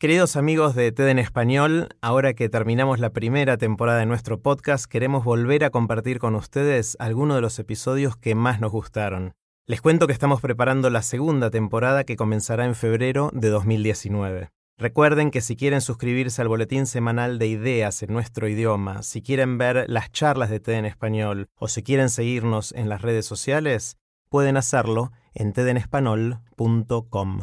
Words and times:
Queridos 0.00 0.36
amigos 0.36 0.74
de 0.74 0.90
TED 0.92 1.08
en 1.08 1.18
Español, 1.18 1.90
ahora 2.00 2.32
que 2.32 2.48
terminamos 2.48 3.00
la 3.00 3.10
primera 3.10 3.58
temporada 3.58 3.98
de 3.98 4.06
nuestro 4.06 4.40
podcast, 4.40 4.86
queremos 4.86 5.24
volver 5.24 5.62
a 5.62 5.68
compartir 5.68 6.18
con 6.18 6.34
ustedes 6.36 6.96
algunos 6.98 7.36
de 7.36 7.42
los 7.42 7.58
episodios 7.58 8.16
que 8.16 8.34
más 8.34 8.60
nos 8.60 8.72
gustaron. 8.72 9.34
Les 9.66 9.82
cuento 9.82 10.06
que 10.06 10.14
estamos 10.14 10.40
preparando 10.40 10.88
la 10.88 11.02
segunda 11.02 11.50
temporada 11.50 12.04
que 12.04 12.16
comenzará 12.16 12.64
en 12.64 12.74
febrero 12.74 13.28
de 13.34 13.50
2019. 13.50 14.48
Recuerden 14.78 15.30
que 15.30 15.42
si 15.42 15.54
quieren 15.54 15.82
suscribirse 15.82 16.40
al 16.40 16.48
boletín 16.48 16.86
semanal 16.86 17.38
de 17.38 17.48
ideas 17.48 18.02
en 18.02 18.10
nuestro 18.14 18.48
idioma, 18.48 19.02
si 19.02 19.20
quieren 19.20 19.58
ver 19.58 19.84
las 19.86 20.10
charlas 20.10 20.48
de 20.48 20.60
TED 20.60 20.78
en 20.78 20.86
Español 20.86 21.48
o 21.56 21.68
si 21.68 21.82
quieren 21.82 22.08
seguirnos 22.08 22.72
en 22.72 22.88
las 22.88 23.02
redes 23.02 23.26
sociales, 23.26 23.98
pueden 24.30 24.56
hacerlo 24.56 25.12
en 25.34 25.52
tedenespanol.com. 25.52 27.42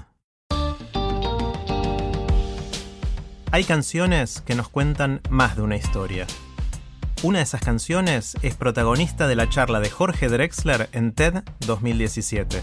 Hay 3.57 3.63
canciones 3.63 4.41
que 4.41 4.53
nos 4.53 4.69
cuentan 4.69 5.19
más 5.31 5.55
de 5.55 5.63
una 5.63 5.77
historia. 5.77 6.27
Una 7.23 7.39
de 7.39 7.43
esas 7.43 7.61
canciones 7.61 8.37
es 8.43 8.53
protagonista 8.53 9.27
de 9.27 9.35
la 9.35 9.49
charla 9.49 9.79
de 9.79 9.89
Jorge 9.89 10.27
Drexler 10.29 10.89
en 10.91 11.11
TED 11.11 11.43
2017. 11.65 12.61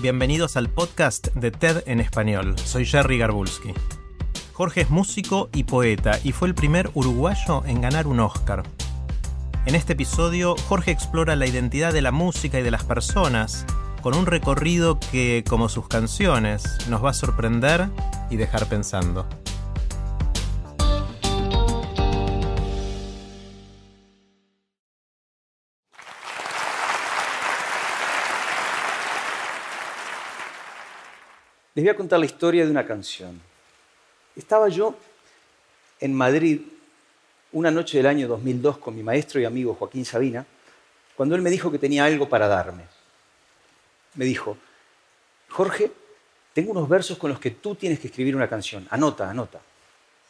Bienvenidos 0.00 0.56
al 0.56 0.70
podcast 0.70 1.26
de 1.34 1.50
TED 1.50 1.82
en 1.84 2.00
español. 2.00 2.58
Soy 2.58 2.86
Jerry 2.86 3.18
Garbulski. 3.18 3.74
Jorge 4.54 4.80
es 4.80 4.88
músico 4.88 5.50
y 5.52 5.64
poeta 5.64 6.18
y 6.24 6.32
fue 6.32 6.48
el 6.48 6.54
primer 6.54 6.90
uruguayo 6.94 7.62
en 7.66 7.82
ganar 7.82 8.06
un 8.06 8.20
Oscar. 8.20 8.62
En 9.66 9.74
este 9.74 9.92
episodio, 9.92 10.56
Jorge 10.68 10.90
explora 10.90 11.36
la 11.36 11.46
identidad 11.46 11.92
de 11.92 12.00
la 12.00 12.12
música 12.12 12.58
y 12.58 12.62
de 12.62 12.70
las 12.70 12.84
personas 12.84 13.66
con 14.00 14.14
un 14.14 14.24
recorrido 14.24 14.98
que, 15.12 15.44
como 15.46 15.68
sus 15.68 15.86
canciones, 15.86 16.78
nos 16.88 17.04
va 17.04 17.10
a 17.10 17.12
sorprender 17.12 17.90
y 18.30 18.36
dejar 18.36 18.70
pensando. 18.70 19.28
Les 31.74 31.84
voy 31.84 31.90
a 31.90 31.96
contar 31.96 32.18
la 32.18 32.26
historia 32.26 32.64
de 32.64 32.70
una 32.70 32.86
canción. 32.86 33.40
Estaba 34.34 34.68
yo 34.68 34.94
en 36.00 36.14
Madrid 36.14 36.60
una 37.52 37.70
noche 37.70 37.98
del 37.98 38.06
año 38.06 38.28
2002 38.28 38.78
con 38.78 38.96
mi 38.96 39.02
maestro 39.02 39.40
y 39.40 39.44
amigo 39.44 39.74
Joaquín 39.74 40.04
Sabina, 40.04 40.46
cuando 41.16 41.34
él 41.34 41.42
me 41.42 41.50
dijo 41.50 41.70
que 41.70 41.78
tenía 41.78 42.04
algo 42.04 42.28
para 42.28 42.48
darme. 42.48 42.84
Me 44.14 44.24
dijo, 44.24 44.56
Jorge, 45.48 45.92
tengo 46.52 46.72
unos 46.72 46.88
versos 46.88 47.18
con 47.18 47.30
los 47.30 47.40
que 47.40 47.50
tú 47.50 47.74
tienes 47.74 48.00
que 48.00 48.08
escribir 48.08 48.34
una 48.34 48.48
canción. 48.48 48.86
Anota, 48.90 49.30
anota. 49.30 49.60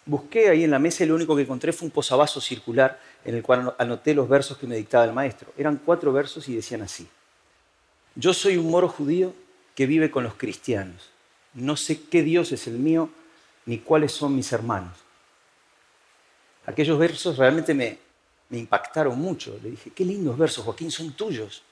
Busqué 0.07 0.49
ahí 0.49 0.65
en 0.65 0.71
la 0.71 0.79
mesa 0.79 1.05
y 1.05 1.07
lo 1.07 1.15
único 1.15 1.37
que 1.37 1.43
encontré 1.43 1.73
fue 1.73 1.87
un 1.87 1.93
posavasos 1.93 2.45
circular 2.45 2.99
en 3.25 3.35
el 3.35 3.43
cual 3.43 3.75
anoté 3.79 4.15
los 4.15 4.29
versos 4.29 4.57
que 4.57 4.67
me 4.67 4.77
dictaba 4.77 5.05
el 5.05 5.13
maestro. 5.13 5.53
Eran 5.57 5.81
cuatro 5.85 6.13
versos 6.13 6.49
y 6.49 6.57
decían 6.57 6.83
así. 6.83 7.07
Yo 8.15 8.33
soy 8.33 8.57
un 8.57 8.71
moro 8.71 8.89
judío 8.89 9.35
que 9.75 9.87
vive 9.87 10.11
con 10.11 10.25
los 10.25 10.35
cristianos 10.35 11.11
no 11.59 11.77
sé 11.77 12.03
qué 12.03 12.23
Dios 12.23 12.53
es 12.53 12.67
el 12.67 12.79
mío 12.79 13.11
ni 13.67 13.79
cuáles 13.79 14.13
son 14.13 14.35
mis 14.35 14.53
hermanos. 14.53 14.97
Aquellos 16.67 16.99
versos 16.99 17.37
realmente 17.37 17.75
me, 17.75 17.99
impactaron 18.51 19.19
mucho. 19.19 19.59
Le 19.63 19.71
dije, 19.71 19.91
qué 19.91 20.05
lindos 20.05 20.39
versos, 20.39 20.65
Joaquín, 20.65 20.91
son 20.91 21.13
tuyos. 21.13 21.63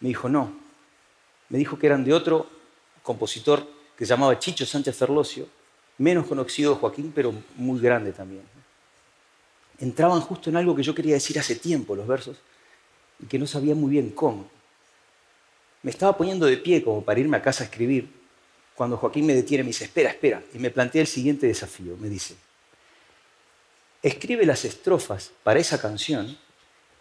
Me 0.00 0.08
dijo, 0.08 0.28
no. 0.28 0.52
Me 1.48 1.58
dijo 1.58 1.78
que 1.78 1.86
eran 1.86 2.04
de 2.04 2.12
otro 2.12 2.48
compositor 3.02 3.66
que 3.96 4.04
se 4.04 4.10
llamaba 4.10 4.38
Chicho 4.38 4.66
Sánchez 4.66 4.96
Ferlosio, 4.96 5.46
menos 5.98 6.26
conocido 6.26 6.76
Joaquín, 6.76 7.12
pero 7.14 7.32
muy 7.56 7.80
grande 7.80 8.12
también. 8.12 8.42
Entraban 9.78 10.20
justo 10.20 10.50
en 10.50 10.56
algo 10.56 10.74
que 10.74 10.82
yo 10.82 10.94
quería 10.94 11.14
decir 11.14 11.38
hace 11.38 11.56
tiempo, 11.56 11.96
los 11.96 12.06
versos, 12.06 12.36
y 13.20 13.26
que 13.26 13.38
no 13.38 13.46
sabía 13.46 13.74
muy 13.74 13.90
bien 13.90 14.10
cómo. 14.10 14.48
Me 15.82 15.90
estaba 15.90 16.16
poniendo 16.16 16.46
de 16.46 16.56
pie 16.56 16.82
como 16.82 17.02
para 17.02 17.20
irme 17.20 17.36
a 17.36 17.42
casa 17.42 17.64
a 17.64 17.66
escribir, 17.66 18.17
cuando 18.78 18.96
Joaquín 18.96 19.26
me 19.26 19.34
detiene, 19.34 19.64
me 19.64 19.70
dice, 19.70 19.86
espera, 19.86 20.10
espera, 20.10 20.40
y 20.54 20.58
me 20.60 20.70
plantea 20.70 21.00
el 21.00 21.08
siguiente 21.08 21.48
desafío. 21.48 21.96
Me 21.96 22.08
dice, 22.08 22.36
escribe 24.00 24.46
las 24.46 24.64
estrofas 24.64 25.32
para 25.42 25.58
esa 25.58 25.80
canción 25.80 26.38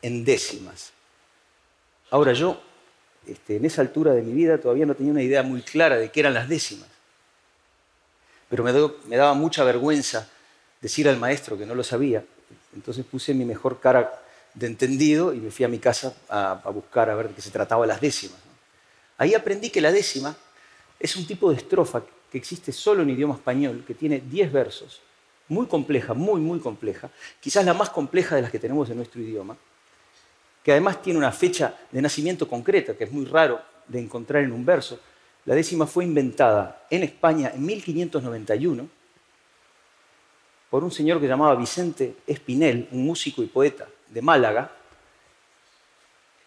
en 0.01 0.25
décimas. 0.25 0.91
Ahora 2.09 2.33
yo, 2.33 2.59
este, 3.27 3.57
en 3.57 3.65
esa 3.65 3.81
altura 3.81 4.13
de 4.13 4.23
mi 4.23 4.31
vida, 4.31 4.57
todavía 4.57 4.87
no 4.87 4.95
tenía 4.95 5.11
una 5.11 5.21
idea 5.21 5.43
muy 5.43 5.61
clara 5.61 5.97
de 5.97 6.09
qué 6.09 6.21
eran 6.21 6.33
las 6.33 6.49
décimas. 6.49 6.87
Pero 8.49 8.63
me, 8.63 9.15
daba 9.15 9.35
mucha 9.35 9.63
vergüenza 9.63 10.27
decir 10.81 11.07
al 11.07 11.17
maestro 11.17 11.59
que 11.59 11.67
no 11.67 11.75
lo 11.75 11.83
sabía. 11.83 12.25
Entonces 12.73 13.05
puse 13.05 13.35
mi 13.35 13.45
mejor 13.45 13.79
cara 13.79 14.19
de 14.55 14.65
entendido 14.65 15.31
y 15.31 15.37
me 15.37 15.51
fui 15.51 15.63
a 15.63 15.67
mi 15.67 15.77
casa 15.77 16.15
a, 16.27 16.55
buscar 16.73 17.11
a 17.11 17.15
ver 17.15 17.27
qué 17.35 17.41
se 17.43 17.51
trataba 17.51 17.85
las 17.85 18.01
décimas. 18.01 18.39
Ahí 19.19 19.35
aprendí 19.35 19.69
que 19.69 19.79
la 19.79 19.91
décima 19.91 20.35
es 20.99 21.15
un 21.15 21.25
tipo 21.25 21.49
de 21.49 21.57
estrofa 21.57 22.03
que 22.31 22.37
existe 22.37 22.71
solo 22.71 23.03
en 23.03 23.09
idioma 23.09 23.35
español, 23.35 23.83
que 23.85 23.93
tiene 23.93 24.19
10 24.19 24.51
versos, 24.51 25.01
muy 25.47 25.65
compleja, 25.67 26.13
muy, 26.13 26.41
muy 26.41 26.59
compleja, 26.59 27.09
quizás 27.39 27.65
la 27.65 27.73
más 27.73 27.89
compleja 27.89 28.35
de 28.35 28.41
las 28.41 28.51
que 28.51 28.59
tenemos 28.59 28.89
en 28.89 28.97
nuestro 28.97 29.21
idioma, 29.21 29.55
que 30.63 30.71
además 30.71 31.01
tiene 31.01 31.19
una 31.19 31.31
fecha 31.31 31.77
de 31.91 32.01
nacimiento 32.01 32.47
concreta, 32.47 32.95
que 32.95 33.05
es 33.05 33.11
muy 33.11 33.25
raro 33.25 33.61
de 33.87 33.99
encontrar 33.99 34.43
en 34.43 34.51
un 34.51 34.65
verso. 34.65 34.99
La 35.45 35.55
décima 35.55 35.87
fue 35.87 36.03
inventada 36.03 36.85
en 36.89 37.03
España 37.03 37.51
en 37.55 37.65
1591 37.65 38.89
por 40.69 40.83
un 40.83 40.91
señor 40.91 41.21
que 41.21 41.27
llamaba 41.27 41.55
Vicente 41.55 42.17
Espinel, 42.27 42.89
un 42.91 43.05
músico 43.05 43.41
y 43.41 43.45
poeta 43.45 43.87
de 44.09 44.21
Málaga, 44.21 44.69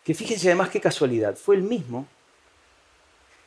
que 0.05 0.13
fíjense 0.13 0.49
además 0.49 0.69
qué 0.69 0.81
casualidad, 0.81 1.37
fue 1.37 1.57
el 1.57 1.63
mismo 1.63 2.07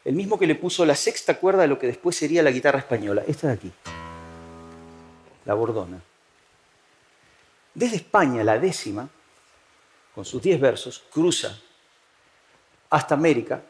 el 0.06 0.16
mismo 0.16 0.38
que 0.38 0.48
le 0.48 0.56
puso 0.56 0.86
la 0.86 0.96
sexta 0.96 1.38
cuerda 1.38 1.64
a 1.64 1.68
lo 1.68 1.80
que 1.80 1.88
después 1.88 2.16
sería 2.16 2.44
la 2.44 2.52
guitarra 2.52 2.80
española, 2.80 3.24
esta 3.28 3.48
de 3.48 3.54
aquí, 3.54 3.72
la 5.46 5.54
bordona. 5.54 6.02
Desde 7.74 7.96
España, 7.96 8.44
la 8.44 8.60
décima, 8.60 9.10
con 10.14 10.26
sus 10.26 10.42
diez 10.42 10.60
versos, 10.60 11.04
cruza 11.12 11.58
hasta 12.90 13.16
América, 13.16 13.64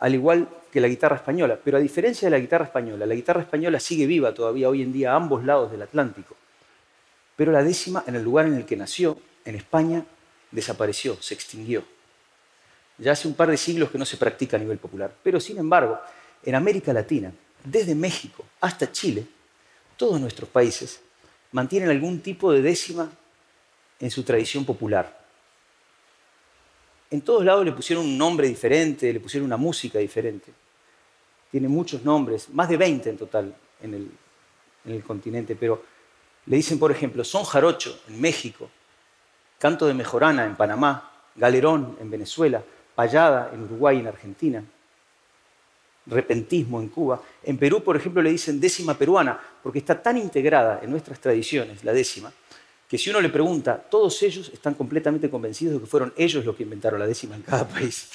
al 0.00 0.14
igual 0.14 0.48
que 0.72 0.80
la 0.80 0.88
guitarra 0.88 1.16
española. 1.16 1.58
Pero 1.62 1.76
a 1.76 1.80
diferencia 1.80 2.26
de 2.26 2.30
la 2.30 2.38
guitarra 2.38 2.64
española, 2.64 3.06
la 3.06 3.14
guitarra 3.14 3.42
española 3.42 3.78
sigue 3.78 4.06
viva 4.06 4.34
todavía 4.34 4.68
hoy 4.68 4.82
en 4.82 4.92
día 4.92 5.12
a 5.12 5.16
ambos 5.16 5.44
lados 5.44 5.70
del 5.70 5.82
Atlántico. 5.82 6.36
Pero 7.36 7.52
la 7.52 7.62
décima, 7.62 8.02
en 8.06 8.16
el 8.16 8.22
lugar 8.22 8.46
en 8.46 8.54
el 8.54 8.66
que 8.66 8.76
nació, 8.76 9.18
en 9.44 9.54
España, 9.54 10.04
desapareció, 10.50 11.20
se 11.22 11.34
extinguió. 11.34 11.84
Ya 12.98 13.12
hace 13.12 13.28
un 13.28 13.34
par 13.34 13.50
de 13.50 13.56
siglos 13.56 13.90
que 13.90 13.98
no 13.98 14.04
se 14.04 14.16
practica 14.16 14.56
a 14.56 14.60
nivel 14.60 14.78
popular. 14.78 15.14
Pero 15.22 15.40
sin 15.40 15.58
embargo, 15.58 15.98
en 16.44 16.54
América 16.54 16.92
Latina, 16.92 17.32
desde 17.64 17.94
México 17.94 18.44
hasta 18.60 18.90
Chile, 18.90 19.26
todos 19.96 20.20
nuestros 20.20 20.48
países 20.48 21.00
mantienen 21.52 21.90
algún 21.90 22.20
tipo 22.20 22.52
de 22.52 22.62
décima 22.62 23.10
en 24.00 24.10
su 24.10 24.22
tradición 24.22 24.64
popular. 24.64 25.18
En 27.10 27.22
todos 27.22 27.44
lados 27.44 27.64
le 27.64 27.72
pusieron 27.72 28.04
un 28.04 28.18
nombre 28.18 28.46
diferente, 28.48 29.12
le 29.12 29.20
pusieron 29.20 29.46
una 29.46 29.56
música 29.56 29.98
diferente. 29.98 30.52
Tiene 31.50 31.68
muchos 31.68 32.04
nombres, 32.04 32.50
más 32.50 32.68
de 32.68 32.76
20 32.76 33.10
en 33.10 33.16
total 33.16 33.54
en 33.80 33.94
el, 33.94 34.10
en 34.84 34.92
el 34.92 35.02
continente, 35.02 35.56
pero 35.56 35.82
le 36.46 36.56
dicen, 36.56 36.78
por 36.78 36.90
ejemplo, 36.90 37.24
son 37.24 37.44
jarocho 37.44 38.00
en 38.08 38.20
México, 38.20 38.68
canto 39.58 39.86
de 39.86 39.94
mejorana 39.94 40.44
en 40.44 40.56
Panamá, 40.56 41.12
galerón 41.34 41.96
en 42.00 42.10
Venezuela, 42.10 42.62
payada 42.98 43.50
en 43.54 43.62
Uruguay 43.62 43.98
y 43.98 44.00
en 44.00 44.08
Argentina, 44.08 44.64
repentismo 46.06 46.80
en 46.80 46.88
Cuba. 46.88 47.22
En 47.44 47.56
Perú, 47.56 47.80
por 47.80 47.96
ejemplo, 47.96 48.20
le 48.20 48.30
dicen 48.30 48.58
décima 48.58 48.98
peruana, 48.98 49.38
porque 49.62 49.78
está 49.78 50.02
tan 50.02 50.16
integrada 50.16 50.80
en 50.82 50.90
nuestras 50.90 51.20
tradiciones, 51.20 51.84
la 51.84 51.92
décima, 51.92 52.32
que 52.88 52.98
si 52.98 53.10
uno 53.10 53.20
le 53.20 53.28
pregunta, 53.28 53.76
todos 53.76 54.20
ellos 54.24 54.50
están 54.52 54.74
completamente 54.74 55.30
convencidos 55.30 55.74
de 55.74 55.80
que 55.80 55.86
fueron 55.86 56.12
ellos 56.16 56.44
los 56.44 56.56
que 56.56 56.64
inventaron 56.64 56.98
la 56.98 57.06
décima 57.06 57.36
en 57.36 57.42
cada 57.42 57.68
país. 57.68 58.10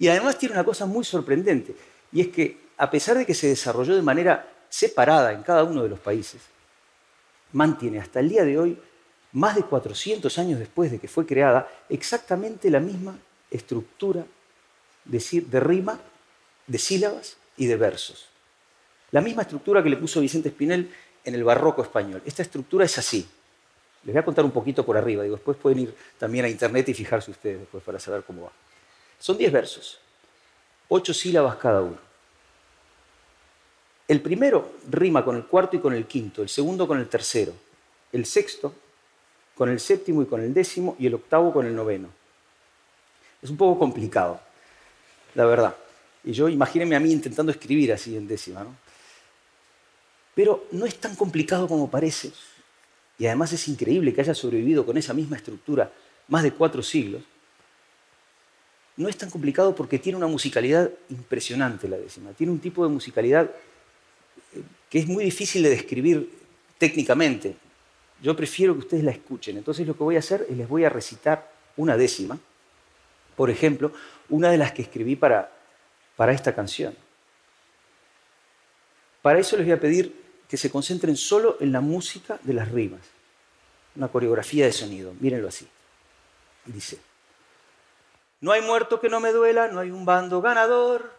Y 0.00 0.08
además 0.08 0.36
tiene 0.36 0.54
una 0.54 0.64
cosa 0.64 0.86
muy 0.86 1.04
sorprendente, 1.04 1.76
y 2.10 2.20
es 2.20 2.28
que 2.30 2.62
a 2.76 2.90
pesar 2.90 3.16
de 3.16 3.24
que 3.24 3.34
se 3.34 3.46
desarrolló 3.46 3.94
de 3.94 4.02
manera 4.02 4.44
separada 4.68 5.32
en 5.32 5.44
cada 5.44 5.62
uno 5.62 5.84
de 5.84 5.88
los 5.88 6.00
países, 6.00 6.42
mantiene 7.52 8.00
hasta 8.00 8.18
el 8.18 8.28
día 8.28 8.42
de 8.42 8.58
hoy, 8.58 8.76
más 9.34 9.56
de 9.56 9.64
400 9.64 10.38
años 10.38 10.58
después 10.58 10.90
de 10.90 10.98
que 10.98 11.08
fue 11.08 11.26
creada, 11.26 11.68
exactamente 11.88 12.70
la 12.70 12.80
misma 12.80 13.18
estructura 13.50 14.24
de, 15.04 15.22
de 15.46 15.60
rima, 15.60 16.00
de 16.66 16.78
sílabas 16.78 17.36
y 17.56 17.66
de 17.66 17.76
versos. 17.76 18.28
La 19.10 19.20
misma 19.20 19.42
estructura 19.42 19.82
que 19.82 19.90
le 19.90 19.96
puso 19.96 20.20
Vicente 20.20 20.48
Espinel 20.48 20.90
en 21.24 21.34
el 21.34 21.42
barroco 21.42 21.82
español. 21.82 22.22
Esta 22.24 22.42
estructura 22.42 22.84
es 22.84 22.96
así. 22.96 23.26
Les 24.04 24.14
voy 24.14 24.20
a 24.20 24.24
contar 24.24 24.44
un 24.44 24.52
poquito 24.52 24.86
por 24.86 24.96
arriba, 24.96 25.24
digo, 25.24 25.36
después 25.36 25.56
pueden 25.56 25.80
ir 25.80 25.96
también 26.16 26.44
a 26.44 26.48
internet 26.48 26.88
y 26.90 26.94
fijarse 26.94 27.30
ustedes 27.30 27.60
después 27.60 27.82
para 27.82 27.98
saber 27.98 28.22
cómo 28.22 28.42
va. 28.42 28.52
Son 29.18 29.36
10 29.36 29.52
versos, 29.52 29.98
8 30.88 31.12
sílabas 31.12 31.56
cada 31.56 31.80
uno. 31.80 31.98
El 34.06 34.20
primero 34.20 34.74
rima 34.90 35.24
con 35.24 35.34
el 35.34 35.46
cuarto 35.46 35.76
y 35.76 35.80
con 35.80 35.94
el 35.94 36.06
quinto, 36.06 36.42
el 36.42 36.48
segundo 36.48 36.86
con 36.86 36.98
el 36.98 37.08
tercero, 37.08 37.52
el 38.12 38.26
sexto 38.26 38.74
con 39.54 39.68
el 39.68 39.80
séptimo 39.80 40.22
y 40.22 40.26
con 40.26 40.40
el 40.42 40.52
décimo 40.52 40.96
y 40.98 41.06
el 41.06 41.14
octavo 41.14 41.52
con 41.52 41.66
el 41.66 41.74
noveno. 41.74 42.08
Es 43.42 43.50
un 43.50 43.56
poco 43.56 43.78
complicado, 43.78 44.40
la 45.34 45.44
verdad. 45.44 45.76
Y 46.24 46.32
yo 46.32 46.48
imagínense 46.48 46.96
a 46.96 47.00
mí 47.00 47.12
intentando 47.12 47.52
escribir 47.52 47.92
así 47.92 48.16
en 48.16 48.26
décima, 48.26 48.64
¿no? 48.64 48.74
Pero 50.34 50.66
no 50.72 50.86
es 50.86 50.96
tan 50.96 51.14
complicado 51.14 51.68
como 51.68 51.90
parece. 51.90 52.32
Y 53.18 53.26
además 53.26 53.52
es 53.52 53.68
increíble 53.68 54.12
que 54.12 54.20
haya 54.20 54.34
sobrevivido 54.34 54.84
con 54.84 54.96
esa 54.96 55.14
misma 55.14 55.36
estructura 55.36 55.92
más 56.28 56.42
de 56.42 56.52
cuatro 56.52 56.82
siglos. 56.82 57.22
No 58.96 59.08
es 59.08 59.16
tan 59.16 59.30
complicado 59.30 59.74
porque 59.74 59.98
tiene 59.98 60.16
una 60.16 60.26
musicalidad 60.26 60.90
impresionante 61.10 61.88
la 61.88 61.96
décima. 61.96 62.32
Tiene 62.32 62.52
un 62.52 62.58
tipo 62.58 62.84
de 62.84 62.92
musicalidad 62.92 63.50
eh, 64.54 64.62
que 64.88 64.98
es 64.98 65.06
muy 65.06 65.24
difícil 65.24 65.62
de 65.62 65.70
describir 65.70 66.30
técnicamente. 66.78 67.56
Yo 68.22 68.34
prefiero 68.36 68.72
que 68.74 68.80
ustedes 68.80 69.04
la 69.04 69.10
escuchen. 69.10 69.56
Entonces 69.56 69.86
lo 69.86 69.96
que 69.96 70.04
voy 70.04 70.16
a 70.16 70.20
hacer 70.20 70.46
es 70.48 70.56
les 70.56 70.68
voy 70.68 70.84
a 70.84 70.88
recitar 70.88 71.50
una 71.76 71.96
décima. 71.96 72.38
Por 73.36 73.50
ejemplo, 73.50 73.92
una 74.28 74.50
de 74.50 74.58
las 74.58 74.72
que 74.72 74.82
escribí 74.82 75.16
para, 75.16 75.50
para 76.16 76.32
esta 76.32 76.54
canción. 76.54 76.96
Para 79.22 79.38
eso 79.38 79.56
les 79.56 79.66
voy 79.66 79.74
a 79.74 79.80
pedir 79.80 80.24
que 80.48 80.56
se 80.56 80.70
concentren 80.70 81.16
solo 81.16 81.56
en 81.60 81.72
la 81.72 81.80
música 81.80 82.38
de 82.42 82.52
las 82.54 82.70
rimas. 82.70 83.00
Una 83.96 84.08
coreografía 84.08 84.66
de 84.66 84.72
sonido, 84.72 85.14
mírenlo 85.20 85.48
así. 85.48 85.66
Dice, 86.66 86.98
no 88.40 88.52
hay 88.52 88.60
muerto 88.60 89.00
que 89.00 89.08
no 89.08 89.20
me 89.20 89.32
duela, 89.32 89.68
no 89.68 89.80
hay 89.80 89.90
un 89.90 90.04
bando 90.04 90.42
ganador, 90.42 91.12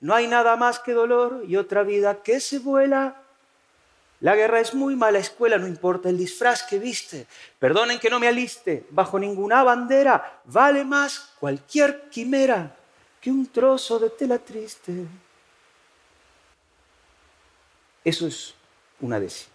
no 0.00 0.14
hay 0.14 0.26
nada 0.26 0.56
más 0.56 0.78
que 0.78 0.92
dolor 0.92 1.44
y 1.46 1.56
otra 1.56 1.82
vida 1.82 2.22
que 2.22 2.40
se 2.40 2.58
vuela. 2.58 3.19
La 4.20 4.36
guerra 4.36 4.60
es 4.60 4.74
muy 4.74 4.96
mala 4.96 5.18
escuela, 5.18 5.56
no 5.56 5.66
importa 5.66 6.10
el 6.10 6.18
disfraz 6.18 6.62
que 6.62 6.78
viste. 6.78 7.26
Perdonen 7.58 7.98
que 7.98 8.10
no 8.10 8.20
me 8.20 8.28
aliste, 8.28 8.86
bajo 8.90 9.18
ninguna 9.18 9.62
bandera 9.62 10.42
vale 10.44 10.84
más 10.84 11.32
cualquier 11.40 12.10
quimera 12.10 12.76
que 13.18 13.30
un 13.30 13.46
trozo 13.46 13.98
de 13.98 14.10
tela 14.10 14.38
triste. 14.38 14.92
Eso 18.04 18.26
es 18.26 18.54
una 19.00 19.18
décima. 19.18 19.54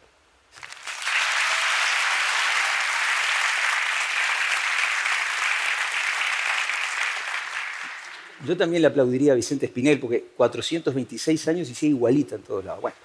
Yo 8.45 8.55
también 8.57 8.81
le 8.81 8.87
aplaudiría 8.87 9.33
a 9.33 9.35
Vicente 9.35 9.65
Espinel 9.65 9.99
porque 9.99 10.23
426 10.35 11.47
años 11.47 11.69
y 11.69 11.75
sigue 11.75 11.93
igualita 11.95 12.35
en 12.35 12.43
todos 12.43 12.63
lados. 12.63 12.81
Bueno, 12.81 12.97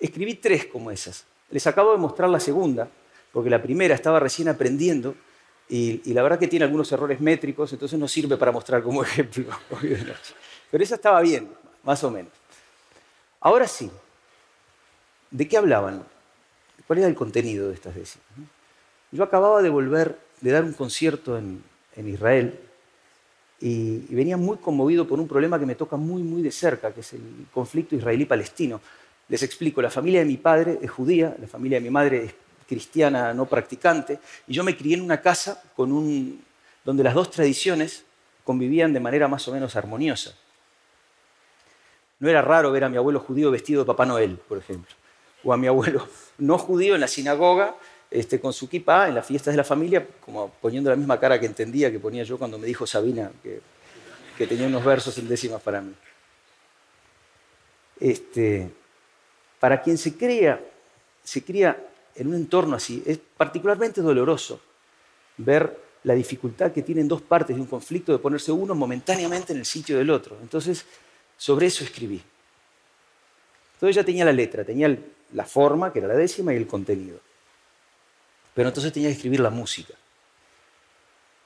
escribí 0.00 0.34
tres 0.34 0.66
como 0.66 0.90
esas. 0.90 1.24
Les 1.50 1.66
acabo 1.66 1.92
de 1.92 1.98
mostrar 1.98 2.28
la 2.28 2.40
segunda, 2.40 2.88
porque 3.32 3.50
la 3.50 3.62
primera 3.62 3.94
estaba 3.94 4.20
recién 4.20 4.48
aprendiendo 4.48 5.14
y, 5.68 6.12
la 6.12 6.22
verdad 6.22 6.38
que 6.38 6.48
tiene 6.48 6.64
algunos 6.64 6.90
errores 6.92 7.20
métricos, 7.20 7.72
entonces 7.72 7.98
no 7.98 8.06
sirve 8.06 8.36
para 8.36 8.52
mostrar 8.52 8.82
como 8.82 9.02
ejemplo. 9.04 9.46
Pero 10.70 10.84
esa 10.84 10.94
estaba 10.94 11.20
bien, 11.20 11.48
más 11.82 12.02
o 12.04 12.10
menos. 12.10 12.32
Ahora 13.40 13.66
sí, 13.66 13.90
¿de 15.30 15.48
qué 15.48 15.56
hablaban? 15.56 16.04
¿Cuál 16.86 17.00
era 17.00 17.08
el 17.08 17.14
contenido 17.14 17.68
de 17.68 17.74
estas 17.74 17.94
décimas? 17.94 18.26
Yo 19.12 19.22
acababa 19.22 19.62
de 19.62 19.68
volver 19.68 20.18
de 20.40 20.50
dar 20.50 20.64
un 20.64 20.72
concierto 20.72 21.38
en, 21.38 21.62
Israel 21.96 22.58
y, 23.60 24.14
venía 24.14 24.36
muy 24.36 24.58
conmovido 24.58 25.06
por 25.06 25.18
un 25.18 25.26
problema 25.26 25.58
que 25.58 25.66
me 25.66 25.74
toca 25.74 25.96
muy, 25.96 26.22
muy 26.22 26.42
de 26.42 26.52
cerca, 26.52 26.92
que 26.92 27.00
es 27.00 27.12
el 27.14 27.46
conflicto 27.52 27.96
israelí-palestino. 27.96 28.80
Les 29.28 29.42
explico, 29.42 29.82
la 29.82 29.90
familia 29.90 30.20
de 30.20 30.26
mi 30.26 30.36
padre 30.36 30.78
es 30.80 30.90
judía, 30.90 31.36
la 31.40 31.46
familia 31.46 31.78
de 31.78 31.84
mi 31.84 31.90
madre 31.90 32.24
es 32.24 32.34
cristiana 32.68 33.32
no 33.32 33.46
practicante, 33.46 34.18
y 34.46 34.54
yo 34.54 34.64
me 34.64 34.76
crié 34.76 34.96
en 34.96 35.02
una 35.02 35.20
casa 35.20 35.62
donde 35.76 37.02
las 37.02 37.14
dos 37.14 37.30
tradiciones 37.30 38.04
convivían 38.44 38.92
de 38.92 39.00
manera 39.00 39.28
más 39.28 39.46
o 39.48 39.52
menos 39.52 39.76
armoniosa. 39.76 40.34
No 42.18 42.28
era 42.28 42.42
raro 42.42 42.72
ver 42.72 42.84
a 42.84 42.88
mi 42.88 42.96
abuelo 42.96 43.20
judío 43.20 43.50
vestido 43.50 43.82
de 43.82 43.86
Papá 43.86 44.06
Noel, 44.06 44.36
por 44.48 44.58
ejemplo 44.58 44.94
o 45.46 45.52
a 45.52 45.56
mi 45.56 45.66
abuelo 45.66 46.06
no 46.38 46.58
judío 46.58 46.94
en 46.94 47.00
la 47.00 47.08
sinagoga 47.08 47.74
este, 48.10 48.40
con 48.40 48.52
su 48.52 48.68
kippah 48.68 49.08
en 49.08 49.14
las 49.14 49.26
fiestas 49.26 49.52
de 49.52 49.58
la 49.58 49.64
familia, 49.64 50.06
como 50.24 50.50
poniendo 50.60 50.90
la 50.90 50.96
misma 50.96 51.18
cara 51.18 51.40
que 51.40 51.46
entendía 51.46 51.90
que 51.90 51.98
ponía 51.98 52.22
yo 52.22 52.38
cuando 52.38 52.58
me 52.58 52.66
dijo 52.66 52.86
Sabina 52.86 53.30
que, 53.42 53.60
tenía 54.46 54.66
unos 54.66 54.84
versos 54.84 55.16
en 55.18 55.28
décimas 55.28 55.62
para 55.62 55.80
mí. 55.80 55.94
Este, 57.98 58.70
para 59.58 59.82
quien 59.82 59.98
se 59.98 60.16
crea, 60.16 60.60
se 61.22 61.42
cría 61.42 61.82
en 62.14 62.28
un 62.28 62.34
entorno 62.34 62.76
así, 62.76 63.02
es 63.06 63.18
particularmente 63.36 64.00
doloroso 64.00 64.60
ver 65.36 65.86
la 66.04 66.14
dificultad 66.14 66.72
que 66.72 66.82
tienen 66.82 67.08
dos 67.08 67.20
partes 67.20 67.56
de 67.56 67.62
un 67.62 67.68
conflicto 67.68 68.12
de 68.12 68.18
ponerse 68.18 68.52
uno 68.52 68.74
momentáneamente 68.74 69.52
en 69.52 69.58
el 69.58 69.66
sitio 69.66 69.98
del 69.98 70.10
otro. 70.10 70.38
Entonces, 70.40 70.86
sobre 71.36 71.66
eso 71.66 71.84
escribí. 71.84 72.22
Entonces 73.74 73.96
ya 73.96 74.04
tenía 74.04 74.24
la 74.24 74.32
letra, 74.32 74.64
tenía 74.64 74.96
la 75.32 75.44
forma, 75.44 75.92
que 75.92 75.98
era 75.98 76.08
la 76.08 76.14
décima, 76.14 76.54
y 76.54 76.56
el 76.56 76.66
contenido. 76.66 77.18
Pero 78.54 78.68
entonces 78.68 78.92
tenía 78.92 79.08
que 79.08 79.16
escribir 79.16 79.40
la 79.40 79.50
música. 79.50 79.94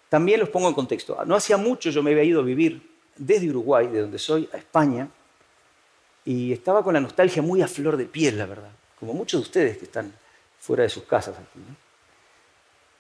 También 0.09 0.41
los 0.41 0.49
pongo 0.49 0.69
en 0.69 0.75
contexto. 0.75 1.19
No 1.25 1.35
hacía 1.35 1.57
mucho 1.57 1.91
yo 1.91 2.03
me 2.03 2.11
había 2.11 2.25
ido 2.25 2.41
a 2.41 2.45
vivir 2.45 2.83
desde 3.17 3.49
Uruguay, 3.49 3.89
de 3.89 4.03
donde 4.03 4.19
soy, 4.19 4.49
a 4.53 4.59
España, 4.59 5.09
y 6.25 6.53
estaba 6.53 6.85
con 6.85 6.95
la 6.95 7.01
nostalgia 7.01 7.43
muy 7.43 7.63
a 7.63 7.69
flor 7.69 7.97
de 7.97 8.05
piel, 8.05 8.39
la 8.39 8.47
verdad, 8.47 8.71
como 8.99 9.15
muchos 9.15 9.41
de 9.41 9.43
ustedes 9.43 9.79
que 9.79 9.85
están 9.85 10.13
fuera 10.61 10.83
de 10.83 10.89
sus 10.89 11.05
casas 11.05 11.37
aquí. 11.39 11.61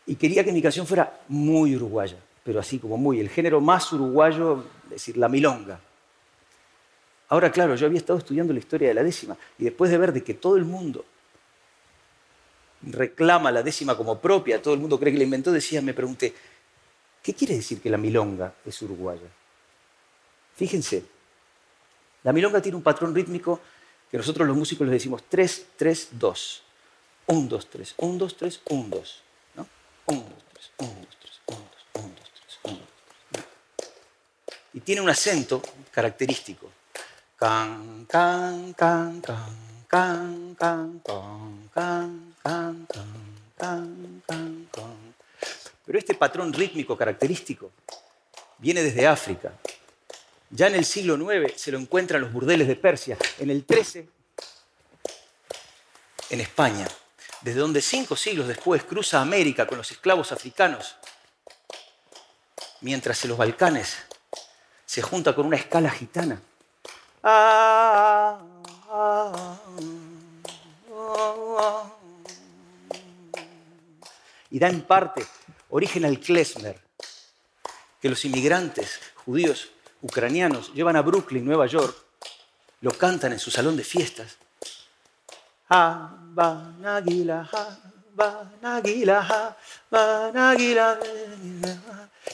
Y 0.06 0.16
quería 0.16 0.42
que 0.42 0.52
mi 0.52 0.62
canción 0.62 0.86
fuera 0.86 1.20
muy 1.28 1.76
uruguaya, 1.76 2.16
pero 2.42 2.60
así 2.60 2.78
como 2.78 2.96
muy, 2.96 3.20
el 3.20 3.28
género 3.28 3.60
más 3.60 3.92
uruguayo, 3.92 4.64
es 4.84 4.90
decir, 4.90 5.16
la 5.16 5.28
milonga. 5.28 5.78
Ahora, 7.28 7.52
claro, 7.52 7.76
yo 7.76 7.86
había 7.86 7.98
estado 7.98 8.18
estudiando 8.18 8.52
la 8.52 8.58
historia 8.58 8.88
de 8.88 8.94
la 8.94 9.04
décima 9.04 9.36
y 9.58 9.64
después 9.64 9.90
de 9.90 9.98
ver 9.98 10.12
de 10.12 10.24
que 10.24 10.34
todo 10.34 10.56
el 10.56 10.64
mundo 10.64 11.04
reclama 12.82 13.52
la 13.52 13.62
décima 13.62 13.96
como 13.96 14.18
propia, 14.18 14.60
todo 14.60 14.74
el 14.74 14.80
mundo 14.80 14.98
cree 14.98 15.12
que 15.12 15.18
la 15.18 15.24
inventó, 15.24 15.52
decía, 15.52 15.82
me 15.82 15.94
pregunté, 15.94 16.34
¿qué 17.22 17.34
quiere 17.34 17.54
decir 17.54 17.80
que 17.80 17.90
la 17.90 17.98
milonga 17.98 18.54
es 18.64 18.82
uruguaya? 18.82 19.28
Fíjense, 20.56 21.04
la 22.22 22.32
milonga 22.32 22.60
tiene 22.60 22.76
un 22.76 22.82
patrón 22.82 23.14
rítmico 23.14 23.60
que 24.10 24.16
nosotros 24.16 24.46
los 24.46 24.56
músicos 24.56 24.86
le 24.86 24.92
decimos 24.92 25.22
3, 25.28 25.66
3, 25.76 26.08
2. 26.12 26.62
1, 27.26 27.48
2, 27.48 27.70
3, 27.70 27.94
1, 27.96 28.18
2, 28.18 28.36
3, 28.36 28.60
1, 28.68 28.88
2. 28.88 29.22
¿no? 29.54 29.68
1, 30.06 30.20
2, 30.20 30.28
3, 30.52 30.70
1, 30.78 30.90
2, 30.90 31.16
3, 31.20 31.40
1, 31.46 31.58
2, 31.58 32.04
1, 32.04 32.08
2, 32.08 32.30
3, 32.32 32.60
1, 32.64 32.74
2, 32.74 32.88
3. 33.76 33.90
Y 34.74 34.80
tiene 34.80 35.00
un 35.00 35.08
acento 35.08 35.62
característico. 35.92 36.70
Can, 37.38 38.06
can, 38.06 38.74
can, 38.74 39.20
can, 39.22 39.56
can, 39.88 40.54
can, 40.58 41.00
can, 41.04 41.40
can, 42.42 42.86
can, 42.86 42.86
can, 43.56 44.22
can, 44.26 44.68
can. 44.72 45.14
Pero 45.86 45.98
este 45.98 46.14
patrón 46.14 46.52
rítmico 46.52 46.96
característico 46.96 47.70
viene 48.58 48.82
desde 48.82 49.06
África. 49.06 49.52
Ya 50.50 50.66
en 50.66 50.74
el 50.74 50.84
siglo 50.84 51.14
IX 51.16 51.52
se 51.60 51.70
lo 51.70 51.78
encuentran 51.78 52.20
los 52.20 52.32
burdeles 52.32 52.66
de 52.66 52.76
Persia. 52.76 53.16
En 53.38 53.50
el 53.50 53.64
XIII, 53.68 54.08
en 56.30 56.40
España, 56.40 56.88
desde 57.42 57.60
donde 57.60 57.80
cinco 57.80 58.16
siglos 58.16 58.48
después 58.48 58.82
cruza 58.82 59.20
América 59.20 59.66
con 59.66 59.78
los 59.78 59.90
esclavos 59.90 60.32
africanos, 60.32 60.96
mientras 62.80 63.22
en 63.24 63.30
los 63.30 63.38
Balcanes 63.38 63.96
se 64.84 65.02
junta 65.02 65.34
con 65.34 65.46
una 65.46 65.56
escala 65.56 65.90
gitana 65.90 66.42
y 74.50 74.58
da 74.58 74.68
en 74.68 74.82
parte 74.82 75.24
origen 75.68 76.04
al 76.04 76.18
klezmer, 76.18 76.80
que 78.00 78.08
los 78.08 78.24
inmigrantes 78.24 78.98
judíos 79.24 79.70
ucranianos 80.02 80.72
llevan 80.74 80.96
a 80.96 81.02
Brooklyn, 81.02 81.44
Nueva 81.44 81.66
York, 81.66 81.96
lo 82.80 82.92
cantan 82.92 83.32
en 83.32 83.38
su 83.38 83.50
salón 83.50 83.76
de 83.76 83.84
fiestas 83.84 84.36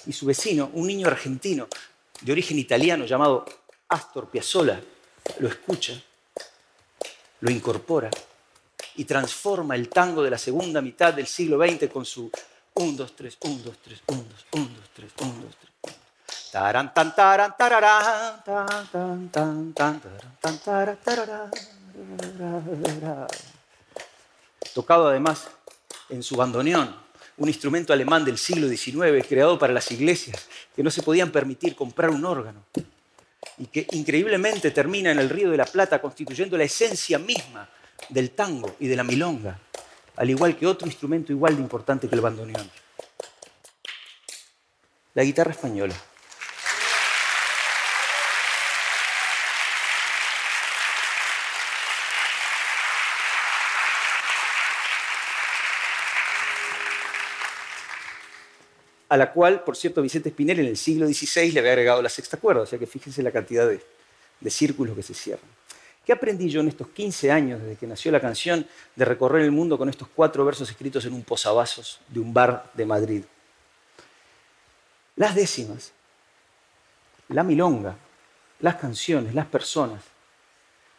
Y 0.07 0.13
su 0.13 0.27
vecino, 0.27 0.71
un 0.73 0.87
niño 0.87 1.07
argentino 1.07 1.69
de 2.23 2.33
origen 2.33 2.59
italiano 2.59 3.05
llamado 3.05 3.45
Astor 3.89 4.31
Piazzolla, 4.31 4.81
lo 5.39 5.49
escucha, 5.49 5.93
lo 7.41 7.51
incorpora 7.51 8.11
y 8.95 9.05
transforma 9.05 9.75
el 9.75 9.91
tango 9.91 10.23
de 10.23 10.31
la 10.31 10.39
segunda 10.39 10.81
mitad 10.81 11.13
del 11.13 11.27
siglo 11.27 11.59
XX 11.59 11.93
con 11.93 12.07
su 12.07 12.31
1, 12.75 12.93
2, 12.97 13.17
3, 13.17 13.39
1, 13.41 13.63
2, 13.65 13.77
3, 13.83 14.03
1, 14.07 14.23
2, 14.23 14.47
1, 14.53 14.69
2, 14.69 14.91
3, 14.95 15.13
1, 15.21 15.35
2, 15.43 15.57
3. 15.83 15.97
Taran, 16.53 16.95
tan, 16.95 17.15
taran, 17.15 17.55
tararán, 17.59 18.45
tan, 18.45 18.89
tan, 18.89 19.29
tan, 19.31 19.73
tan, 19.75 20.01
tan, 20.41 20.59
tararán, 20.59 21.51
Tocado 24.73 25.09
además 25.09 25.49
en 26.09 26.23
su 26.23 26.37
bandoneón, 26.37 26.95
un 27.37 27.49
instrumento 27.49 27.93
alemán 27.93 28.25
del 28.25 28.39
siglo 28.39 28.69
XIX 28.69 29.27
creado 29.27 29.59
para 29.59 29.73
las 29.73 29.91
iglesias 29.91 30.47
que 30.75 30.83
no 30.83 30.91
se 30.91 31.03
podían 31.03 31.31
permitir 31.31 31.75
comprar 31.75 32.11
un 32.11 32.25
órgano 32.25 32.63
y 33.59 33.67
que 33.67 33.87
increíblemente 33.93 34.71
termina 34.71 35.11
en 35.11 35.19
el 35.19 35.31
Río 35.31 35.51
de 35.51 35.57
la 35.57 35.65
Plata 35.65 36.01
constituyendo 36.01 36.57
la 36.57 36.65
esencia 36.65 37.19
misma 37.19 37.69
del 38.09 38.31
tango 38.31 38.77
y 38.79 38.87
de 38.87 38.97
la 38.97 39.05
milonga, 39.05 39.59
al 40.17 40.31
igual 40.31 40.57
que 40.57 40.67
otro 40.67 40.87
instrumento 40.87 41.33
igual 41.33 41.57
de 41.57 41.63
importante 41.63 42.09
que 42.09 42.15
el 42.15 42.21
bandoneón. 42.21 42.71
La 45.15 45.23
guitarra 45.23 45.53
española. 45.53 45.95
A 59.09 59.17
la 59.17 59.33
cual, 59.33 59.63
por 59.63 59.77
cierto, 59.77 60.03
Vicente 60.03 60.31
Spinelli 60.31 60.63
en 60.63 60.69
el 60.69 60.77
siglo 60.77 61.07
XVI 61.07 61.53
le 61.53 61.61
había 61.61 61.73
agregado 61.73 62.03
la 62.03 62.09
sexta 62.09 62.37
cuerda, 62.37 62.63
o 62.63 62.67
sea 62.67 62.79
que 62.79 62.87
fíjense 62.87 63.23
la 63.23 63.31
cantidad 63.31 63.67
de, 63.67 63.81
de 64.41 64.51
círculos 64.51 64.97
que 64.97 65.03
se 65.03 65.15
cierran. 65.15 65.49
¿Qué 66.05 66.13
aprendí 66.13 66.49
yo 66.49 66.61
en 66.61 66.69
estos 66.69 66.89
15 66.89 67.33
años 67.33 67.61
desde 67.61 67.77
que 67.77 67.87
nació 67.87 68.13
la 68.13 68.21
canción 68.21 68.67
de 68.95 69.05
recorrer 69.05 69.43
el 69.43 69.51
mundo 69.51 69.77
con 69.77 69.89
estos 69.89 70.09
cuatro 70.09 70.45
versos 70.45 70.71
escritos 70.71 71.05
en 71.05 71.15
un 71.15 71.23
posavasos 71.23 72.01
de 72.09 72.21
un 72.21 72.33
bar 72.33 72.71
de 72.75 72.87
Madrid? 72.87 73.25
Las 75.17 75.35
décimas, 75.35 75.93
la 77.29 77.43
milonga, 77.43 77.97
las 78.61 78.77
canciones, 78.77 79.35
las 79.35 79.47
personas, 79.47 80.03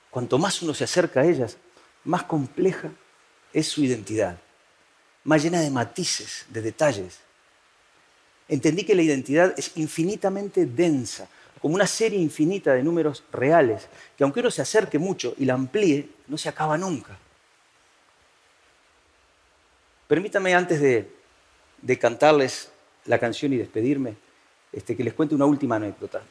cuanto 0.09 0.37
más 0.37 0.61
uno 0.61 0.73
se 0.73 0.83
acerca 0.83 1.21
a 1.21 1.25
ellas, 1.25 1.57
más 2.03 2.23
compleja 2.23 2.89
es 3.53 3.67
su 3.67 3.83
identidad, 3.83 4.37
más 5.23 5.43
llena 5.43 5.61
de 5.61 5.69
matices, 5.69 6.45
de 6.49 6.61
detalles 6.61 7.19
entendí 8.47 8.83
que 8.83 8.95
la 8.95 9.01
identidad 9.01 9.53
es 9.57 9.71
infinitamente 9.75 10.65
densa, 10.65 11.27
como 11.61 11.75
una 11.75 11.87
serie 11.87 12.19
infinita 12.19 12.73
de 12.73 12.83
números 12.83 13.23
reales, 13.31 13.87
que 14.15 14.23
aunque 14.23 14.39
uno 14.39 14.51
se 14.51 14.61
acerque 14.61 14.99
mucho 14.99 15.33
y 15.37 15.45
la 15.45 15.55
amplíe, 15.55 16.09
no 16.27 16.37
se 16.37 16.49
acaba 16.49 16.77
nunca. 16.77 17.17
Permítame 20.07 20.53
antes 20.55 20.79
de, 20.79 21.99
cantarles 21.99 22.69
la 23.05 23.19
canción 23.19 23.53
y 23.53 23.57
despedirme, 23.57 24.15
este, 24.71 24.95
que 24.95 25.03
les 25.03 25.13
cuente 25.13 25.35
una 25.35 25.45
última 25.45 25.77
anécdota. 25.77 26.21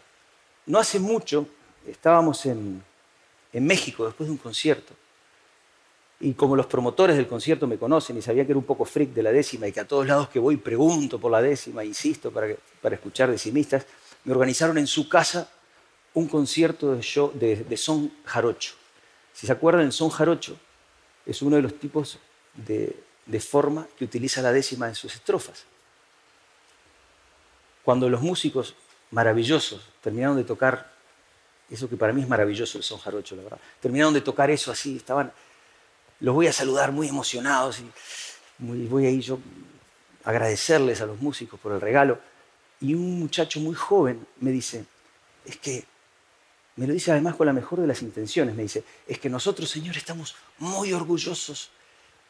No 0.67 0.79
hace 0.79 0.99
mucho 0.99 1.49
estábamos 1.87 2.45
en 2.47 2.83
México 3.53 4.07
después 4.07 4.29
de 4.29 4.33
un 4.33 4.39
concierto 4.39 4.95
y 6.21 6.33
como 6.33 6.57
los 6.57 6.67
promotores 6.67 7.17
del 7.17 7.27
concierto 7.27 7.67
me 7.67 7.79
conocen 7.79 8.17
y 8.17 8.23
sabía 8.23 8.45
que 8.47 8.53
era 8.53 8.59
un 8.59 8.65
poco 8.65 8.85
freak 8.85 9.11
de 9.11 9.23
la 9.23 9.33
décima 9.33 9.69
y 9.69 9.73
que 9.73 9.81
a 9.81 9.87
todos 9.87 10.07
lados 10.07 10.29
que 10.29 10.39
voy 10.39 10.57
pregunto 10.57 11.21
por 11.21 11.31
la 11.31 11.43
décima, 11.43 11.85
insisto, 11.85 12.31
para, 12.31 12.49
para 12.81 12.95
escuchar 12.95 13.31
decimistas, 13.31 13.87
me 14.25 14.33
organizaron 14.33 14.79
en 14.79 14.87
su 14.87 15.09
casa 15.09 15.51
un 16.15 16.27
concierto 16.27 16.95
de, 16.95 17.03
show, 17.03 17.31
de, 17.35 17.77
son 17.77 18.11
jarocho. 18.25 18.75
Si 19.35 19.47
se 19.47 19.53
acuerdan, 19.53 19.93
son 19.93 20.09
jarocho 20.09 20.57
es 21.27 21.43
uno 21.43 21.57
de 21.57 21.63
los 21.63 21.79
tipos 21.79 22.19
de, 22.55 22.97
de 23.27 23.41
forma 23.41 23.87
que 23.99 24.05
utiliza 24.05 24.41
la 24.41 24.53
décima 24.53 24.89
en 24.89 24.95
sus 24.95 25.15
estrofas. 25.15 25.65
Cuando 27.85 28.09
los 28.09 28.23
músicos 28.23 28.75
maravillosos 29.11 29.83
terminaron 30.01 30.37
de 30.37 30.45
tocar 30.45 30.93
eso 31.69 31.89
que 31.89 31.97
para 31.97 32.13
mí 32.13 32.23
es 32.23 32.29
maravilloso 32.29 32.79
el 32.79 32.85
son 32.85 32.99
jarocho, 32.99 33.35
la 33.35 33.43
verdad, 33.43 33.59
terminaron 33.81 34.15
de 34.15 34.21
tocar 34.21 34.51
eso 34.51 34.71
así, 34.71 34.97
estaban 34.97 35.33
los 36.21 36.35
voy 36.35 36.47
a 36.47 36.53
saludar 36.53 36.93
muy 36.93 37.09
emocionados 37.09 37.81
y 37.81 38.87
voy 38.87 39.07
a 39.07 39.11
ir 39.11 39.21
yo 39.21 39.39
agradecerles 40.25 41.01
a 41.01 41.07
los 41.07 41.21
músicos 41.21 41.59
por 41.59 41.73
el 41.73 41.81
regalo. 41.81 42.19
Y 42.81 42.95
un 42.95 43.19
muchacho 43.19 43.61
muy 43.61 43.75
joven 43.75 44.27
me 44.41 44.51
dice, 44.51 44.85
es 45.45 45.57
que, 45.57 45.85
me 46.77 46.87
lo 46.87 46.93
dice 46.93 47.13
además 47.13 47.37
con 47.37 47.47
la 47.47 47.53
mejor 47.53 47.81
de 47.81 47.87
las 47.87 48.03
intenciones, 48.03 48.55
me 48.55 48.65
dice, 48.65 48.85
es 49.07 49.19
que 49.19 49.31
nosotros, 49.31 49.71
Señor, 49.71 49.97
estamos 49.97 50.35
muy 50.59 50.93
orgullosos 50.93 51.71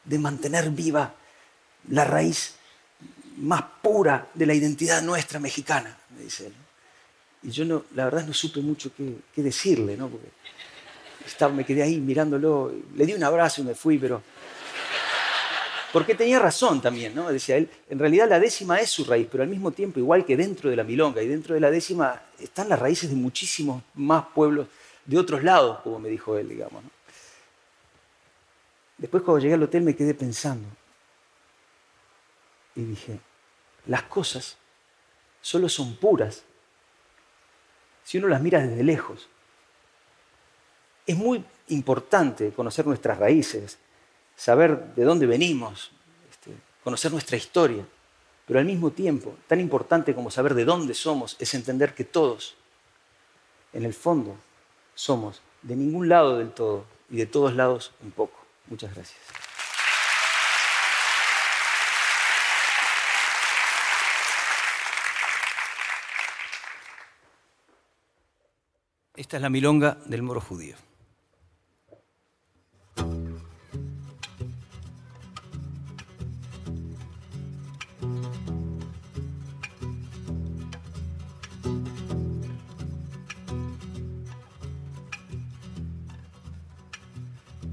de 0.04 0.18
mantener 0.18 0.70
viva 0.70 1.14
la 1.88 2.04
raíz 2.04 2.56
más 3.38 3.62
pura 3.82 4.28
de 4.34 4.46
la 4.46 4.54
identidad 4.54 5.02
nuestra 5.02 5.40
mexicana, 5.40 5.98
me 6.16 6.24
dice 6.24 6.46
él. 6.46 6.54
Y 7.42 7.50
yo 7.50 7.64
no, 7.64 7.84
la 7.94 8.04
verdad 8.04 8.26
no 8.26 8.34
supe 8.34 8.60
mucho 8.60 8.92
qué, 8.94 9.16
qué 9.34 9.42
decirle, 9.42 9.96
¿no? 9.96 10.08
Porque 10.08 10.28
me 11.52 11.64
quedé 11.64 11.82
ahí 11.82 11.98
mirándolo, 11.98 12.72
le 12.94 13.06
di 13.06 13.14
un 13.14 13.24
abrazo 13.24 13.60
y 13.62 13.64
me 13.64 13.74
fui, 13.74 13.98
pero... 13.98 14.22
Porque 15.92 16.14
tenía 16.14 16.38
razón 16.38 16.82
también, 16.82 17.14
¿no? 17.14 17.32
Decía 17.32 17.56
él, 17.56 17.70
en 17.88 17.98
realidad 17.98 18.28
la 18.28 18.38
décima 18.38 18.78
es 18.80 18.90
su 18.90 19.04
raíz, 19.04 19.28
pero 19.30 19.42
al 19.42 19.48
mismo 19.48 19.70
tiempo, 19.70 19.98
igual 19.98 20.26
que 20.26 20.36
dentro 20.36 20.68
de 20.68 20.76
la 20.76 20.84
milonga 20.84 21.22
y 21.22 21.28
dentro 21.28 21.54
de 21.54 21.60
la 21.60 21.70
décima, 21.70 22.20
están 22.38 22.68
las 22.68 22.78
raíces 22.78 23.08
de 23.08 23.16
muchísimos 23.16 23.82
más 23.94 24.26
pueblos 24.34 24.66
de 25.06 25.18
otros 25.18 25.42
lados, 25.42 25.80
como 25.80 25.98
me 25.98 26.08
dijo 26.08 26.36
él, 26.36 26.48
digamos. 26.48 26.82
Después 28.98 29.22
cuando 29.22 29.40
llegué 29.40 29.54
al 29.54 29.62
hotel 29.62 29.82
me 29.82 29.94
quedé 29.94 30.14
pensando 30.14 30.66
y 32.74 32.82
dije, 32.82 33.18
las 33.86 34.02
cosas 34.02 34.56
solo 35.40 35.68
son 35.68 35.96
puras 35.96 36.42
si 38.04 38.18
uno 38.18 38.28
las 38.28 38.40
mira 38.40 38.60
desde 38.60 38.82
lejos. 38.82 39.28
Es 41.06 41.16
muy 41.16 41.44
importante 41.68 42.50
conocer 42.50 42.84
nuestras 42.84 43.18
raíces, 43.18 43.78
saber 44.34 44.94
de 44.94 45.04
dónde 45.04 45.26
venimos, 45.26 45.92
este, 46.28 46.50
conocer 46.82 47.12
nuestra 47.12 47.36
historia, 47.36 47.86
pero 48.44 48.58
al 48.58 48.66
mismo 48.66 48.90
tiempo, 48.90 49.36
tan 49.46 49.60
importante 49.60 50.14
como 50.14 50.30
saber 50.30 50.54
de 50.54 50.64
dónde 50.64 50.94
somos, 50.94 51.36
es 51.38 51.54
entender 51.54 51.94
que 51.94 52.04
todos, 52.04 52.56
en 53.72 53.84
el 53.84 53.94
fondo, 53.94 54.36
somos 54.94 55.42
de 55.62 55.76
ningún 55.76 56.08
lado 56.08 56.38
del 56.38 56.50
todo 56.50 56.84
y 57.08 57.16
de 57.16 57.26
todos 57.26 57.54
lados 57.54 57.92
un 58.02 58.10
poco. 58.10 58.38
Muchas 58.68 58.92
gracias. 58.94 59.18
Esta 69.14 69.36
es 69.36 69.42
la 69.42 69.48
milonga 69.48 69.98
del 70.04 70.22
moro 70.22 70.40
judío. 70.40 70.76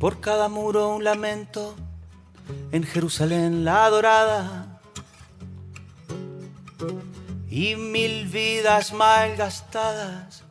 Por 0.03 0.19
cada 0.19 0.49
muro 0.49 0.89
un 0.89 1.05
lamento, 1.05 1.75
en 2.73 2.83
Jerusalén 2.83 3.63
la 3.63 3.85
adorada, 3.85 4.81
y 7.49 7.77
mil 7.77 8.27
vidas 8.27 8.91
mal 8.91 9.37
gastadas 9.37 10.43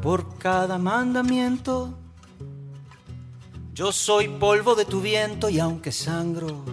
por 0.00 0.38
cada 0.38 0.78
mandamiento. 0.78 1.98
Yo 3.74 3.92
soy 3.92 4.28
polvo 4.28 4.74
de 4.74 4.86
tu 4.86 5.02
viento 5.02 5.50
y 5.50 5.60
aunque 5.60 5.92
sangro 5.92 6.64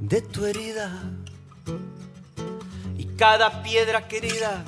de 0.00 0.22
tu 0.22 0.46
herida, 0.46 1.02
y 2.96 3.04
cada 3.08 3.62
piedra 3.62 4.08
querida 4.08 4.64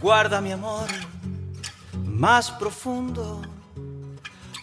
guarda 0.00 0.40
mi 0.40 0.52
amor 0.52 0.86
más 2.04 2.48
profundo 2.52 3.42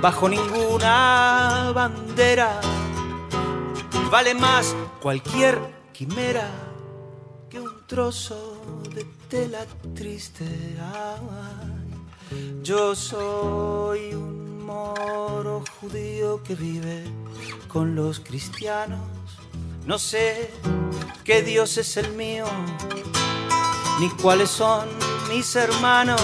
bajo 0.00 0.28
ninguna 0.28 1.72
bandera. 1.74 2.60
Vale 4.10 4.34
más 4.34 4.74
cualquier 5.00 5.58
quimera 5.92 6.48
que 7.50 7.60
un 7.60 7.86
trozo 7.86 8.82
de 8.94 9.04
tela 9.28 9.66
triste. 9.94 10.46
yo 12.62 12.94
soy 12.94 14.14
un 14.14 14.64
moro 14.64 15.64
judío 15.80 16.42
que 16.42 16.54
vive 16.54 17.04
con 17.68 17.94
los 17.94 18.20
cristianos. 18.20 19.00
No 19.86 19.98
sé 19.98 20.50
qué 21.24 21.42
Dios 21.42 21.78
es 21.78 21.96
el 21.96 22.12
mío, 22.12 22.44
ni 24.00 24.10
cuáles 24.10 24.50
son 24.50 24.86
mis 25.28 25.56
hermanos. 25.56 26.20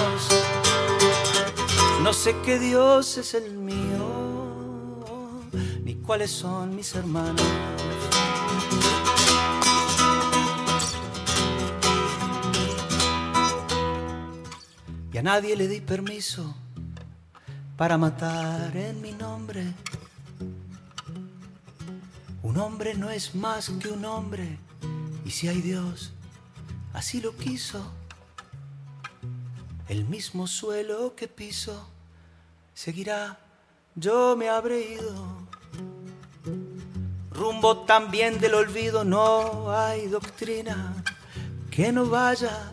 No 2.04 2.12
sé 2.12 2.36
qué 2.44 2.58
Dios 2.58 3.16
es 3.16 3.32
el 3.32 3.56
mío, 3.56 5.40
ni 5.84 5.94
cuáles 5.94 6.30
son 6.32 6.76
mis 6.76 6.94
hermanos. 6.94 7.40
Y 15.14 15.16
a 15.16 15.22
nadie 15.22 15.56
le 15.56 15.66
di 15.66 15.80
permiso 15.80 16.54
para 17.78 17.96
matar 17.96 18.76
en 18.76 19.00
mi 19.00 19.12
nombre. 19.12 19.72
Un 22.42 22.58
hombre 22.58 22.94
no 22.96 23.08
es 23.08 23.34
más 23.34 23.70
que 23.80 23.88
un 23.88 24.04
hombre, 24.04 24.58
y 25.24 25.30
si 25.30 25.48
hay 25.48 25.62
Dios, 25.62 26.12
así 26.92 27.22
lo 27.22 27.34
quiso. 27.34 27.82
El 29.88 30.04
mismo 30.04 30.46
suelo 30.46 31.14
que 31.16 31.28
piso 31.28 31.93
seguirá, 32.74 33.38
yo 33.94 34.36
me 34.36 34.48
habré 34.48 34.94
ido. 34.94 35.14
Rumbo 37.30 37.78
también 37.78 38.38
del 38.40 38.54
olvido, 38.54 39.04
no 39.04 39.72
hay 39.72 40.08
doctrina 40.08 40.94
que 41.70 41.90
no 41.92 42.06
vaya 42.06 42.72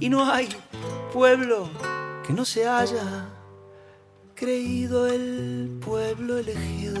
y 0.00 0.08
no 0.08 0.30
hay 0.30 0.48
pueblo 1.12 1.68
que 2.26 2.32
no 2.32 2.44
se 2.44 2.68
haya 2.68 3.28
creído 4.34 5.06
el 5.06 5.78
pueblo 5.84 6.38
elegido. 6.38 7.00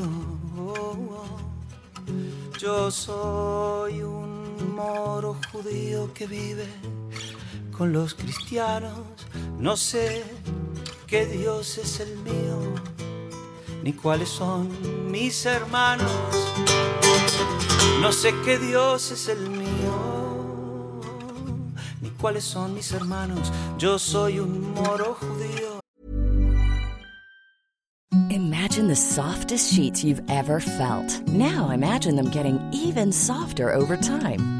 Yo 2.58 2.90
soy 2.90 4.02
un 4.02 4.74
moro 4.74 5.36
judío 5.52 6.12
que 6.12 6.26
vive 6.26 6.66
con 7.76 7.92
los 7.92 8.14
cristianos. 8.14 8.98
No 9.58 9.76
sé 9.76 10.24
qué 11.08 11.24
Dios 11.24 11.78
es 11.78 12.00
el 12.00 12.18
mío, 12.18 12.74
ni 13.82 13.94
cuáles 13.94 14.28
son 14.28 14.68
mis 15.10 15.46
hermanos. 15.46 16.12
No 18.00 18.12
sé 18.12 18.34
qué 18.44 18.58
Dios 18.58 19.10
es 19.10 19.28
el 19.28 19.48
mío, 19.48 21.00
ni 22.02 22.10
cuáles 22.10 22.44
son 22.44 22.74
mis 22.74 22.92
hermanos. 22.92 23.50
Yo 23.78 23.98
soy 23.98 24.38
un 24.38 24.74
moro 24.74 25.16
judío. 25.18 25.80
Imagine 28.30 28.88
the 28.88 28.96
softest 28.96 29.72
sheets 29.72 30.04
you've 30.04 30.22
ever 30.28 30.60
felt. 30.60 31.26
Now 31.26 31.70
imagine 31.70 32.16
them 32.16 32.30
getting 32.30 32.60
even 32.72 33.10
softer 33.10 33.72
over 33.72 33.96
time. 33.96 34.57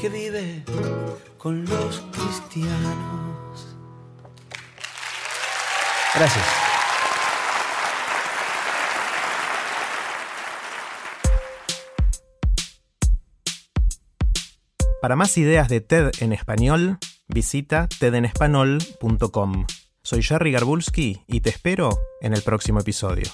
Que 0.00 0.08
vive 0.08 0.64
con 1.36 1.62
los 1.66 2.00
cristianos. 2.10 3.76
Gracias. 6.14 6.46
Para 15.02 15.16
más 15.16 15.36
ideas 15.36 15.68
de 15.68 15.80
TED 15.80 16.10
en 16.20 16.32
español, 16.32 16.98
visita 17.28 17.86
tedenespanol.com. 17.98 19.66
Soy 20.02 20.22
Jerry 20.22 20.52
Garbulski 20.52 21.24
y 21.26 21.40
te 21.40 21.50
espero 21.50 21.98
en 22.22 22.32
el 22.32 22.42
próximo 22.42 22.80
episodio. 22.80 23.24